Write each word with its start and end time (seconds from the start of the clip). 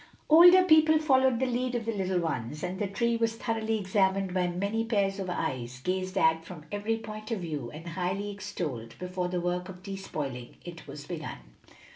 Older 0.29 0.63
people 0.63 0.97
followed 0.97 1.39
the 1.39 1.45
lead 1.45 1.75
of 1.75 1.85
the 1.85 1.91
little 1.93 2.19
ones, 2.19 2.63
and 2.63 2.79
the 2.79 2.87
tree 2.87 3.17
was 3.17 3.35
thoroughly 3.35 3.77
examined 3.77 4.33
by 4.33 4.47
many 4.47 4.83
pairs 4.83 5.19
of 5.19 5.29
eyes, 5.29 5.79
gazed 5.83 6.17
at 6.17 6.43
from 6.43 6.65
every 6.71 6.97
point 6.97 7.29
of 7.29 7.41
view, 7.41 7.69
and 7.69 7.89
highly 7.89 8.31
extolled, 8.31 8.95
before 8.97 9.27
the 9.27 9.39
work 9.39 9.69
of 9.69 9.83
despoiling 9.83 10.55
it 10.65 10.87
was 10.87 11.05
begun. 11.05 11.37